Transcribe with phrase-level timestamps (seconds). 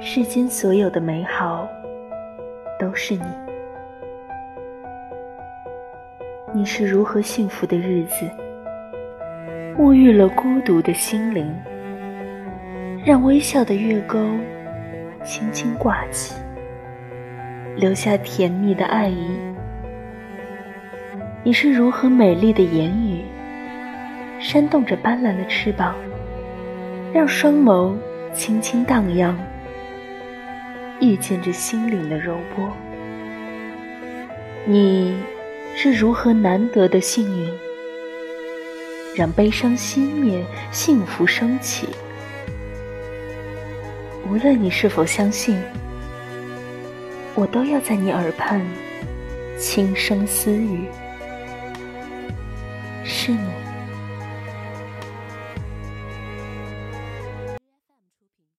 [0.00, 1.68] 世间所有的美好，
[2.78, 3.22] 都是你。
[6.52, 8.28] 你是如何幸福的日子？
[9.76, 11.54] 沐浴了孤独的心灵，
[13.04, 14.18] 让微笑的月钩
[15.22, 16.34] 轻轻挂起，
[17.76, 19.30] 留下甜蜜的爱意。
[21.44, 23.24] 你是如何美丽的言语，
[24.40, 25.94] 扇动着斑斓的翅膀，
[27.12, 27.94] 让双眸
[28.32, 29.38] 轻轻荡漾。
[31.02, 32.72] 遇见这心灵的柔波。
[34.64, 35.16] 你
[35.74, 37.52] 是如何难得的幸运，
[39.16, 41.88] 让悲伤熄灭，幸福升起？
[44.30, 45.60] 无论你是否相信，
[47.34, 48.64] 我都要在你耳畔
[49.58, 50.84] 轻声私语：
[53.02, 53.51] 是你。